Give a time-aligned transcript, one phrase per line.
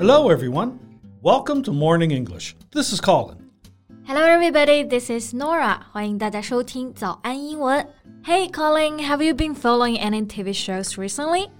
[0.00, 0.78] Hello, everyone.
[1.20, 2.56] Welcome to Morning English.
[2.72, 3.50] This is Colin.
[4.06, 4.82] Hello, everybody.
[4.82, 5.78] This is Norah.
[5.92, 7.86] 欢迎大家收听早安英文。
[8.24, 11.50] Hey, Colin, have you been following any TV shows recently?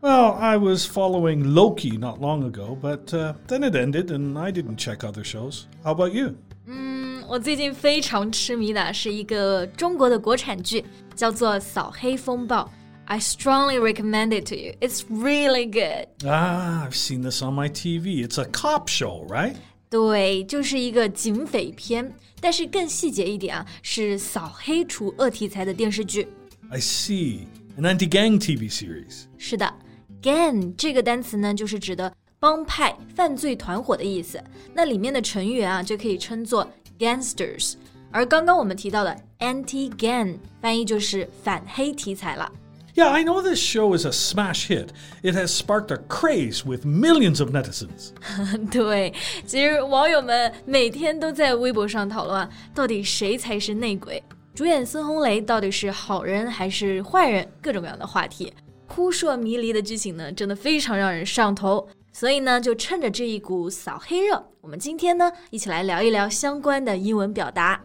[0.00, 4.50] Well, I was following Loki not long ago, but uh, then it ended and I
[4.50, 5.66] didn't check other shows.
[5.84, 6.36] How about you?
[6.66, 10.82] Mm, 嗯，我最近非常痴迷的是一个中国的国产剧，
[11.14, 12.64] 叫做《扫黑风暴》。
[13.05, 14.73] I strongly recommend it to you.
[14.81, 16.07] It's really good.
[16.25, 18.27] Ah, I've seen this on my TV.
[18.27, 19.55] It's a cop show, right?
[19.89, 26.27] 对，就是一个警匪片，但是更细节一点啊，是扫黑除恶题材的电视剧。
[26.69, 27.47] I see.
[27.77, 29.27] An anti gang TV series.
[29.37, 29.73] 是的，
[30.21, 34.43] gang 这个单词呢，就是指的帮派、犯罪团伙的意思。
[34.73, 36.67] 那里面的成员啊，就可以称作
[36.99, 37.75] gangsters。
[38.11, 42.51] 而刚刚我们提到的 anti-gang，翻译就是反黑题材了。
[42.94, 44.90] Yeah, I know this show is a smash hit.
[45.22, 48.10] It has sparked a craze with millions of netizens.
[48.70, 49.14] 对，
[49.46, 54.22] 其实网友们每天都在微博上讨论，到底谁才是内鬼？
[54.54, 57.48] 主演孙红雷到底是好人还是坏人？
[57.62, 58.52] 各种各样的话题，
[58.86, 61.88] 扑朔迷离的剧情呢，真的非常让人上头。
[62.12, 67.82] 所以呢，就趁着这一股扫黑热，我们今天呢，一起来聊一聊相关的英文表达。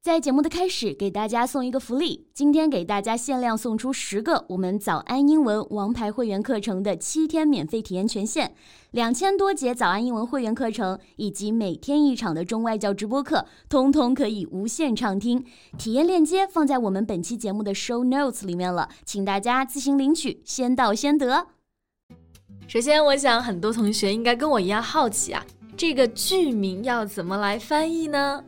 [0.00, 8.54] 在节目的开始，给大家送一个福利，今天给大家限量送出十个我们早安英文王牌会员课程的七天免费体验权限，
[8.92, 15.44] 两千多节早安英文会员课程以及每天一场的中外教直播课，通通可以无限畅听。
[15.76, 21.48] 体验链接放在我们本期节目的 show notes 里面了，请大家自行领取，先到先得。
[22.68, 25.44] 首先，我想很多同学应该跟我一样好奇啊，
[25.77, 28.43] 这个剧名要怎么来翻译呢？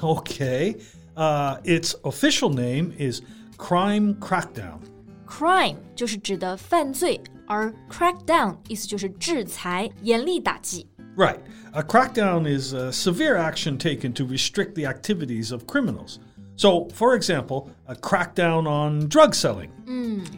[0.00, 0.76] okay.
[1.14, 3.20] Uh, its official name is
[3.56, 4.78] Crime Crackdown.
[5.26, 10.86] crime 就是指的犯罪，而 crackdown 意思就是制裁、严厉打击。
[11.16, 11.38] Right.
[11.72, 16.18] A crackdown is a severe action taken to restrict the activities of criminals.
[16.56, 19.70] So, for example, a crackdown on drug selling.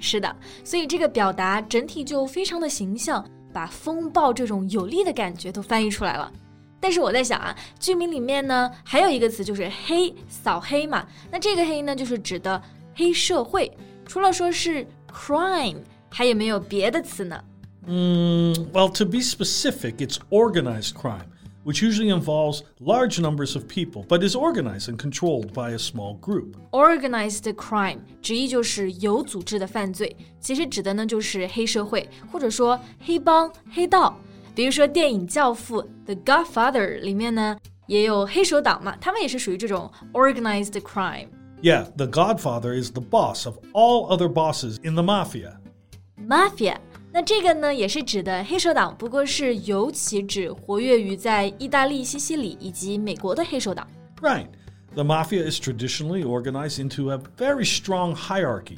[0.00, 3.24] 是的，所以这个表达整体就非常的形象，
[3.57, 6.31] 把风暴这种有力的感觉都翻译出来了。
[6.79, 11.07] 但是我在想啊，剧名里面呢还有一个词就是黑，扫黑嘛。
[11.31, 12.61] 那这个黑呢，就是指的
[12.93, 13.75] 黑社会。
[14.05, 17.43] 除了说是 crime，还有没有别的词呢？
[17.87, 21.25] 嗯 well, to be specific, it's organized crime,
[21.66, 26.18] which usually involves large numbers of people, but is organized and controlled by a small
[26.20, 26.56] group.
[26.72, 34.18] Organized crime 直译就是有组织的犯罪，其实指的呢就是黑社会或者说黑帮、黑道。
[34.54, 41.28] 比如说电影《教父》The Godfather 里面呢也有黑手党嘛，他们也是属于这种 organized crime。
[41.62, 45.58] Yeah, the Godfather is the boss of all other bosses in the mafia.
[46.16, 46.78] Mafia，
[47.17, 53.87] 那这个呢也是指的黑手党，不过是尤其指活跃于在意大利、西西里以及美国的黑手党。
[54.21, 54.45] Right.
[54.93, 58.77] The mafia is traditionally organized into a very strong hierarchy,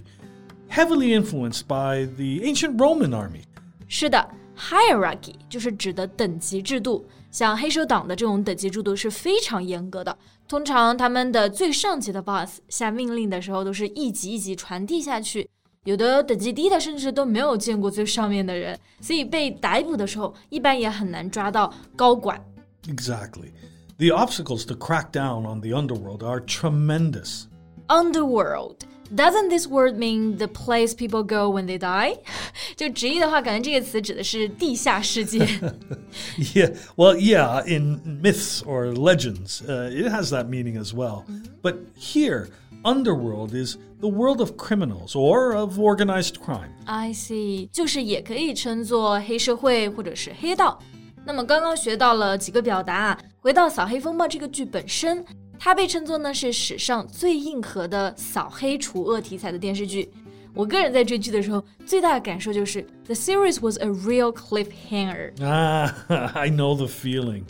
[0.69, 3.41] heavily influenced by the ancient Roman army.
[3.89, 4.25] 是的
[4.57, 7.05] ，hierarchy 就是指的等级制度。
[7.29, 10.17] 像黑手党的这种等级制度是非常严格的，
[10.47, 15.49] 通常他们的最上级的 boss 下命令的时候都是一级一级传递下去，
[15.84, 22.42] 有的等级低的甚至都没有见过最上面的人，所以被逮捕的时候一般也很难抓到高管。
[22.86, 23.50] Exactly.
[23.98, 27.44] The obstacles to crack down on the underworld are tremendous.
[27.88, 28.78] Underworld
[29.14, 32.16] doesn't this word mean the place people go when they die？
[32.74, 35.46] 就 直译的话，感觉这个词指的是地下世界。
[36.38, 41.24] Yeah, well, yeah, in myths or legends, uh, it has that meaning as well.
[41.62, 42.48] But here,
[42.82, 46.70] underworld is the world of criminals or of organized crime.
[46.86, 50.78] I see，就是也可以称作黑社会或者是黑道。
[51.24, 55.24] 那么刚刚学到了几个表达啊，回到《扫黑风暴》这个剧本身，
[55.58, 60.10] 它被称作呢是史上最硬核的扫黑除恶题材的电视剧。
[60.52, 65.32] 我个人在追剧的时候，最大的感受就是 The series was a real cliffhanger。
[65.40, 65.92] Ah,
[66.34, 67.44] I know the feeling.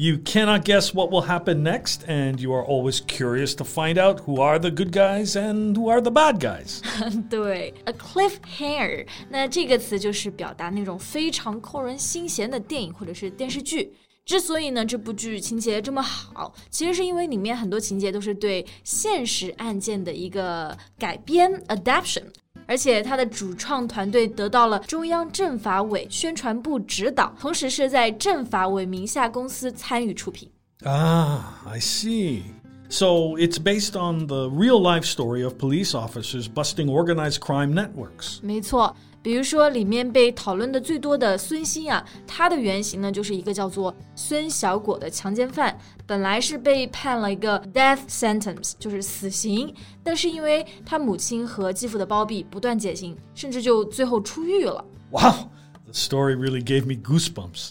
[0.00, 4.20] You cannot guess what will happen next, and you are always curious to find out
[4.26, 6.82] who are the good guys and who are the bad guys.
[7.30, 13.90] 对，a cliffhanger，那这个词就是表达那种非常扣人心弦的电影或者是电视剧。
[14.26, 22.24] 之所以呢这部剧情节这么好，其实是因为里面很多情节都是对现实案件的一个改编 adaptation，
[22.65, 30.49] 而且他的主创团队得到了中央政法委宣传部指导，同时是在政法委名下公司参与出品。
[30.83, 32.41] Ah, I see.
[32.90, 38.38] So it's based on the real life story of police officers busting organized crime networks.
[38.42, 45.76] 没错，比如说里面被讨论的最多的孙兴啊，他的原型呢就是一个叫做孙小果的强奸犯，
[46.06, 49.74] 本来是被判了一个 death sentence，就是死刑，
[50.04, 54.84] 但是因为他母亲和继父的包庇，不断减刑，甚至就最后出狱了。
[55.10, 55.50] Wow,
[55.86, 57.70] the story really gave me goosebumps.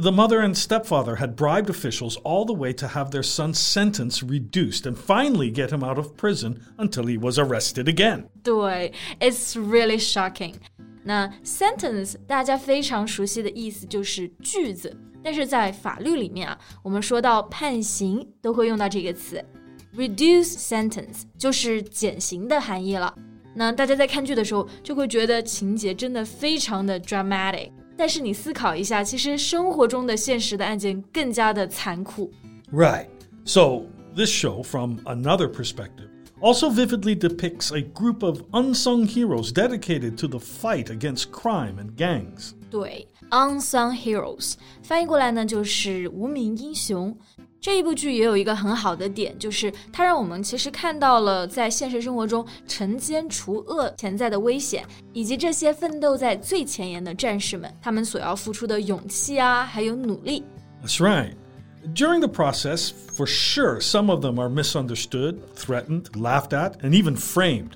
[0.00, 4.22] The mother and stepfather had bribed officials all the way to have their son's sentence
[4.22, 8.26] reduced and finally get him out of prison until he was arrested again.
[8.42, 10.56] 对，It's really shocking。
[11.04, 14.94] 那 sentence 大家非常熟悉的意思就是句子，
[15.24, 19.42] 但是在法律里面啊，我们说到判刑都会用到这个词，
[19.96, 23.14] reduce sentence 就是减刑的含义了。
[23.54, 27.70] 那大家在看剧的时候就会觉得情节真的非常的 dramatic。
[27.96, 32.30] 但是你思考一下，其实生活中的现实的案件更加的残酷。
[32.72, 33.08] Right.
[33.44, 33.82] So,
[34.14, 36.08] this show, from another perspective,
[36.40, 41.96] also vividly depicts a group of unsung heroes dedicated to the fight against crime and
[41.96, 42.52] gangs.
[42.70, 47.16] 对，unsung heroes 翻译过来呢就是无名英雄。
[47.62, 60.44] 这一部剧也有一个很好的点，就是它让我们其实看到了在现实生活中惩奸除恶潜在的危险，以及这些奋斗在最前沿的战士们他们所要付出的勇气啊，还有努力。
[60.82, 61.32] That's right.
[61.94, 67.16] During the process, for sure, some of them are misunderstood, threatened, laughed at, and even
[67.16, 67.72] framed.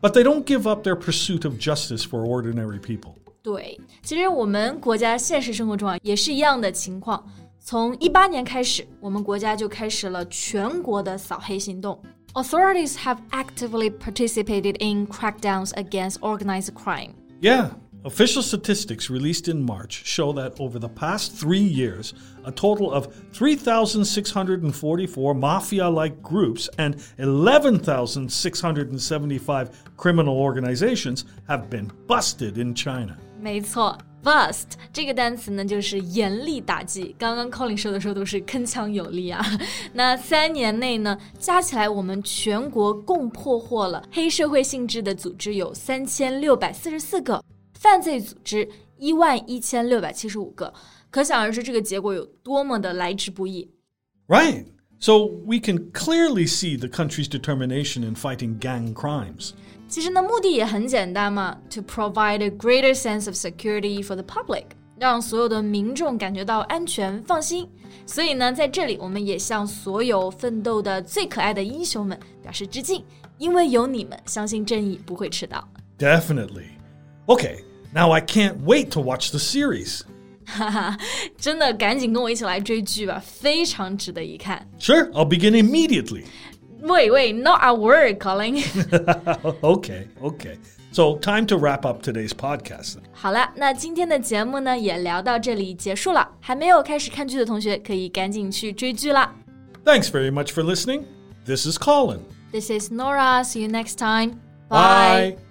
[0.00, 3.14] But they don't give up their pursuit of justice for ordinary people.
[3.42, 7.24] 对，其实我们国家现实生活中啊也是一样的情况。
[7.60, 12.00] 从一八年开始，我们国家就开始了全国的扫黑行动。
[12.34, 17.14] Authorities have actively participated in crackdowns against organized crime.
[17.40, 17.70] Yeah,
[18.04, 22.12] official statistics released in March show that over the past three years,
[22.44, 32.74] a total of 3,644 mafia like groups and 11,675 criminal organizations have been busted in
[32.74, 33.16] China.
[33.40, 37.15] 没错 ，bust 这个单词呢，就是严厉打击。
[37.17, 39.43] 刚刚 Colin 说的时候都是铿锵有力啊。
[39.93, 50.73] 那三年内呢，加起来我们全国共破获了黑社会性质的组织有三千六百四十四个，犯罪组织一万一千六百七十五个。
[51.09, 53.69] 可想而知，这个结果有多么的来之不易。
[54.27, 54.65] Right.
[55.00, 59.52] So we can clearly see the country's determination in fighting gang crimes.
[59.88, 64.64] 其实呢，目的也很简单嘛，to provide a greater sense of security for the public，
[64.98, 67.68] 让所有的民众感觉到安全放心。
[68.06, 73.04] 所以呢，在这里我们也向所有奋斗的最可爱的英雄们表示致敬，
[73.38, 75.66] 因为有你们，相信正义不会迟到。
[75.98, 76.70] Definitely.
[77.26, 77.58] Okay,
[77.92, 80.00] now I can't wait to watch the series.
[80.57, 80.97] 哈哈，
[81.37, 84.67] 真的赶紧跟我一起来追剧吧，非常值得一看。
[84.79, 86.23] Sure, I'll begin immediately.
[86.81, 88.55] Wait, wait, not a word, Colin.
[89.61, 90.57] okay, okay.
[90.91, 92.95] So, time to wrap up today's podcast.
[93.13, 96.27] 好了，那今天的节目呢也聊到这里结束了。
[96.41, 99.33] 还没有开始看剧的同学，可以赶紧去追剧啦。
[99.85, 101.03] Thanks very much for listening.
[101.45, 102.19] This is Colin.
[102.51, 103.43] This is Norah.
[103.43, 104.39] See you next time.
[104.67, 105.35] Bye.
[105.37, 105.50] Bye.